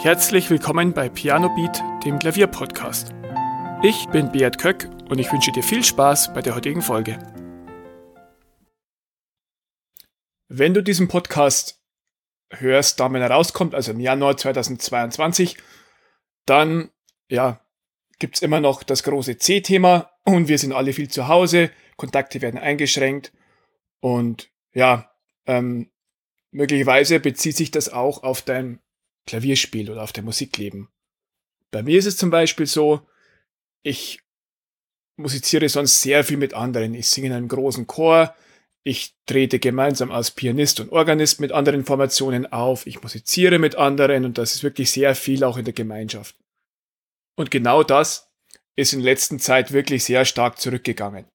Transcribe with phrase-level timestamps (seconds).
[0.00, 3.12] Herzlich willkommen bei Piano Beat, dem Klavierpodcast.
[3.82, 7.18] Ich bin Beat Köck und ich wünsche dir viel Spaß bei der heutigen Folge.
[10.46, 11.82] Wenn du diesen Podcast
[12.50, 15.56] hörst, da wenn er rauskommt, also im Januar 2022,
[16.46, 16.90] dann
[17.28, 17.60] ja,
[18.20, 22.60] gibt's immer noch das große C-Thema und wir sind alle viel zu Hause, Kontakte werden
[22.60, 23.32] eingeschränkt
[23.98, 25.10] und ja,
[25.46, 25.90] ähm,
[26.52, 28.78] möglicherweise bezieht sich das auch auf dein
[29.28, 30.88] Klavierspiel oder auf dein Musikleben.
[31.70, 33.06] Bei mir ist es zum Beispiel so,
[33.82, 34.20] ich
[35.16, 36.94] musiziere sonst sehr viel mit anderen.
[36.94, 38.34] Ich singe in einem großen Chor,
[38.84, 44.24] ich trete gemeinsam als Pianist und Organist mit anderen Formationen auf, ich musiziere mit anderen
[44.24, 46.34] und das ist wirklich sehr viel auch in der Gemeinschaft.
[47.36, 48.32] Und genau das
[48.76, 51.26] ist in letzter Zeit wirklich sehr stark zurückgegangen.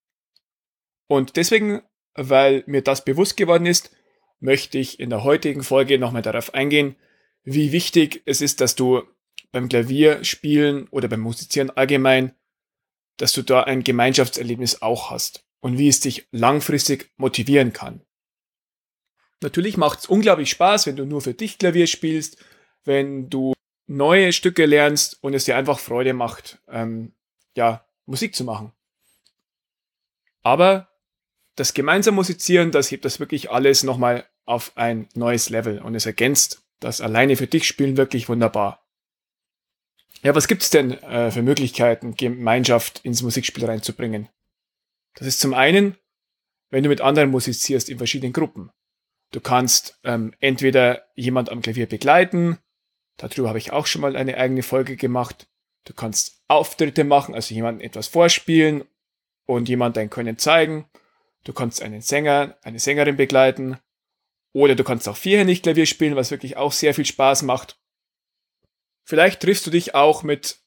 [1.07, 1.83] Und deswegen,
[2.15, 3.91] weil mir das bewusst geworden ist,
[4.39, 6.95] möchte ich in der heutigen Folge nochmal darauf eingehen,
[7.43, 9.03] wie wichtig es ist, dass du
[9.51, 12.33] beim Klavierspielen oder beim Musizieren allgemein,
[13.17, 18.01] dass du da ein Gemeinschaftserlebnis auch hast und wie es dich langfristig motivieren kann.
[19.41, 22.43] Natürlich macht es unglaublich Spaß, wenn du nur für dich Klavier spielst,
[22.85, 23.53] wenn du
[23.87, 27.13] neue Stücke lernst und es dir einfach Freude macht, ähm,
[27.55, 28.71] ja, Musik zu machen.
[30.41, 30.89] Aber
[31.55, 36.05] das gemeinsam Musizieren, das hebt das wirklich alles nochmal auf ein neues Level und es
[36.05, 38.85] ergänzt das alleine für dich Spielen wirklich wunderbar.
[40.21, 44.29] Ja, was gibt's denn äh, für Möglichkeiten, Gemeinschaft ins Musikspiel reinzubringen?
[45.15, 45.97] Das ist zum einen,
[46.69, 48.71] wenn du mit anderen musizierst in verschiedenen Gruppen.
[49.31, 52.59] Du kannst ähm, entweder jemand am Klavier begleiten,
[53.17, 55.47] Darüber habe ich auch schon mal eine eigene Folge gemacht.
[55.85, 58.83] Du kannst Auftritte machen, also jemandem etwas vorspielen
[59.45, 60.85] und jemand dein Können zeigen.
[61.43, 63.77] Du kannst einen Sänger, eine Sängerin begleiten.
[64.53, 67.79] Oder du kannst auch vierhändig Klavier spielen, was wirklich auch sehr viel Spaß macht.
[69.03, 70.59] Vielleicht triffst du dich auch mit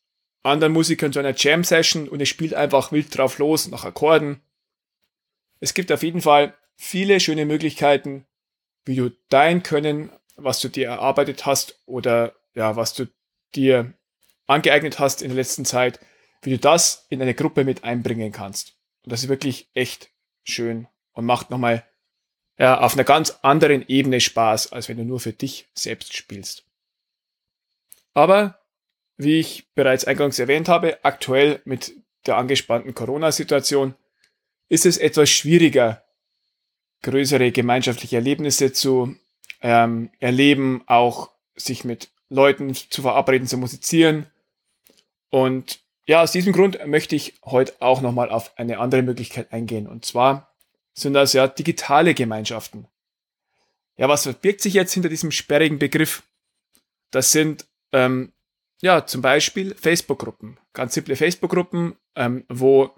[0.42, 4.42] anderen Musikern zu einer Jam-Session und ihr spielt einfach wild drauf los nach Akkorden.
[5.60, 8.26] Es gibt auf jeden Fall viele schöne Möglichkeiten,
[8.84, 13.06] wie du dein Können was du dir erarbeitet hast oder ja, was du
[13.54, 13.94] dir
[14.46, 15.98] angeeignet hast in der letzten Zeit,
[16.42, 18.76] wie du das in eine Gruppe mit einbringen kannst.
[19.02, 20.10] Und das ist wirklich echt
[20.44, 21.84] schön und macht nochmal
[22.59, 26.65] ja, auf einer ganz anderen Ebene Spaß, als wenn du nur für dich selbst spielst.
[28.15, 28.59] Aber,
[29.19, 31.94] wie ich bereits eingangs erwähnt habe, aktuell mit
[32.27, 33.94] der angespannten Corona-Situation
[34.69, 36.03] ist es etwas schwieriger,
[37.03, 39.15] größere gemeinschaftliche Erlebnisse zu
[39.61, 44.27] ähm, erleben, auch sich mit Leuten zu verabreden, zu musizieren.
[45.31, 49.87] Und ja, aus diesem Grund möchte ich heute auch nochmal auf eine andere Möglichkeit eingehen.
[49.87, 50.45] Und zwar
[50.96, 52.88] sind das ja digitale Gemeinschaften.
[53.96, 56.22] Ja, was verbirgt sich jetzt hinter diesem sperrigen Begriff?
[57.10, 58.32] Das sind ähm,
[58.80, 62.90] ja zum Beispiel Facebook-Gruppen, ganz simple Facebook-Gruppen, ähm, wo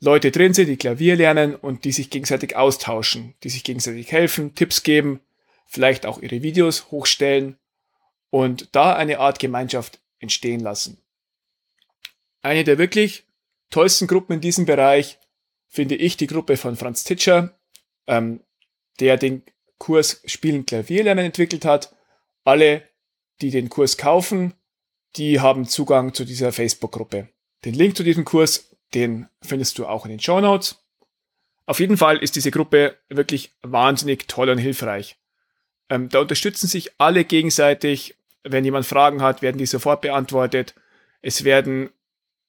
[0.00, 4.54] Leute drin sind, die Klavier lernen und die sich gegenseitig austauschen, die sich gegenseitig helfen,
[4.54, 5.20] Tipps geben,
[5.66, 7.56] vielleicht auch ihre Videos hochstellen
[8.30, 10.98] und da eine Art Gemeinschaft entstehen lassen.
[12.40, 13.24] Eine der wirklich
[13.70, 15.18] tollsten Gruppen in diesem Bereich
[15.72, 17.58] finde ich die Gruppe von Franz Titscher,
[18.06, 18.40] ähm,
[19.00, 19.42] der den
[19.78, 21.96] Kurs Spielen Klavier lernen entwickelt hat.
[22.44, 22.86] Alle,
[23.40, 24.52] die den Kurs kaufen,
[25.16, 27.28] die haben Zugang zu dieser Facebook-Gruppe.
[27.64, 30.84] Den Link zu diesem Kurs, den findest du auch in den Show Notes.
[31.64, 35.16] Auf jeden Fall ist diese Gruppe wirklich wahnsinnig toll und hilfreich.
[35.88, 38.14] Ähm, da unterstützen sich alle gegenseitig.
[38.44, 40.74] Wenn jemand Fragen hat, werden die sofort beantwortet.
[41.22, 41.90] Es werden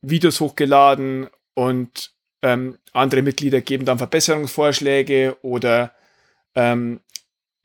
[0.02, 2.13] Videos hochgeladen und
[2.44, 5.94] ähm, andere Mitglieder geben dann Verbesserungsvorschläge oder
[6.54, 7.00] ähm,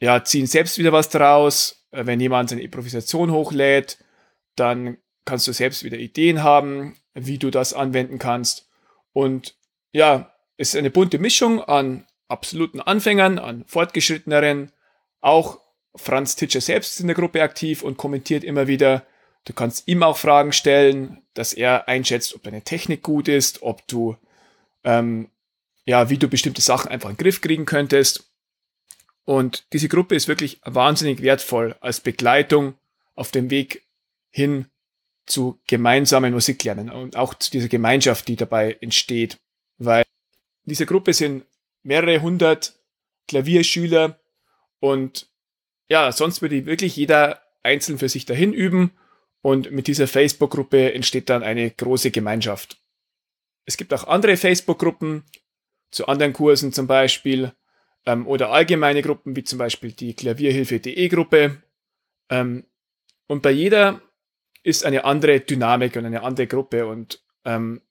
[0.01, 1.85] ja, ziehen selbst wieder was draus.
[1.91, 3.99] Äh, wenn jemand seine Improvisation hochlädt,
[4.57, 8.69] dann kannst du selbst wieder Ideen haben, wie du das anwenden kannst.
[9.13, 9.57] Und
[9.93, 14.73] ja, es ist eine bunte Mischung an absoluten Anfängern, an fortgeschritteneren,
[15.21, 15.61] auch
[15.97, 19.05] Franz Titscher selbst ist in der Gruppe aktiv und kommentiert immer wieder.
[19.45, 23.87] Du kannst ihm auch Fragen stellen, dass er einschätzt, ob deine Technik gut ist, ob
[23.89, 24.17] du,
[24.85, 25.31] ähm,
[25.85, 28.31] ja, wie du bestimmte Sachen einfach in den Griff kriegen könntest.
[29.25, 32.75] Und diese Gruppe ist wirklich wahnsinnig wertvoll als Begleitung
[33.15, 33.87] auf dem Weg
[34.31, 34.67] hin
[35.27, 39.39] zu gemeinsamen Musiklernen und auch zu dieser Gemeinschaft, die dabei entsteht.
[39.77, 40.05] Weil
[40.65, 41.45] in dieser Gruppe sind
[41.83, 42.79] mehrere hundert
[43.27, 44.19] Klavierschüler
[44.81, 45.29] und
[45.89, 48.93] ja, sonst würde wirklich jeder einzeln für sich dahin üben
[49.43, 52.79] und mit dieser Facebook-Gruppe entsteht dann eine große Gemeinschaft.
[53.69, 55.25] Es gibt auch andere Facebook-Gruppen
[55.91, 57.53] zu anderen Kursen zum Beispiel
[58.07, 61.63] ähm, oder allgemeine Gruppen wie zum Beispiel die Klavierhilfe.de Gruppe.
[62.31, 62.65] Ähm,
[63.27, 64.01] und bei jeder
[64.63, 67.83] ist eine andere Dynamik und eine andere Gruppe und ähm,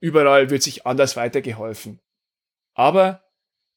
[0.00, 2.00] überall wird sich anders weitergeholfen.
[2.74, 3.22] Aber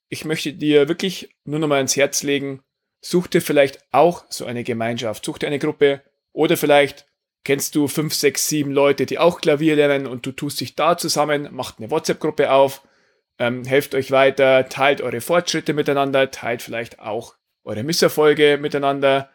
[0.09, 2.63] ich möchte dir wirklich nur noch mal ins Herz legen,
[3.01, 6.01] such dir vielleicht auch so eine Gemeinschaft, such dir eine Gruppe
[6.31, 7.07] oder vielleicht
[7.47, 10.97] kennst du fünf, sechs, sieben Leute, die auch Klavier lernen und du tust dich da
[10.97, 12.85] zusammen, macht eine WhatsApp-Gruppe auf,
[13.39, 19.29] ähm, helft euch weiter, teilt eure Fortschritte miteinander, teilt vielleicht auch eure Misserfolge miteinander,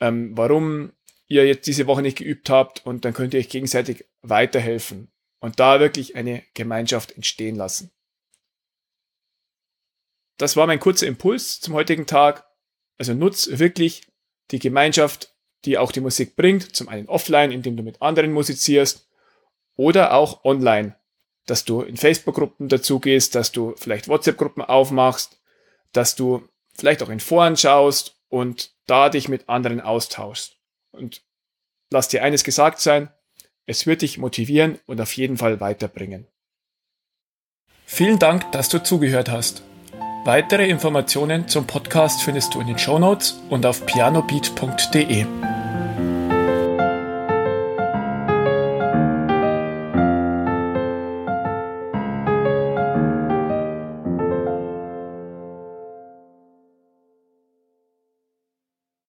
[0.00, 0.92] ähm, warum
[1.28, 5.10] ihr jetzt diese Woche nicht geübt habt und dann könnt ihr euch gegenseitig weiterhelfen
[5.40, 7.90] und da wirklich eine Gemeinschaft entstehen lassen.
[10.36, 12.44] Das war mein kurzer Impuls zum heutigen Tag.
[12.98, 14.02] Also nutz wirklich
[14.50, 19.08] die Gemeinschaft, die auch die Musik bringt, zum einen offline, indem du mit anderen musizierst,
[19.76, 20.96] oder auch online,
[21.46, 25.40] dass du in Facebook-Gruppen dazu gehst, dass du vielleicht WhatsApp-Gruppen aufmachst,
[25.92, 30.56] dass du vielleicht auch in Foren schaust und da dich mit anderen austauschst.
[30.92, 31.22] Und
[31.90, 33.10] lass dir eines gesagt sein,
[33.66, 36.26] es wird dich motivieren und auf jeden Fall weiterbringen.
[37.84, 39.62] Vielen Dank, dass du zugehört hast.
[40.26, 45.24] Weitere Informationen zum Podcast findest du in den Show Notes und auf pianobeat.de.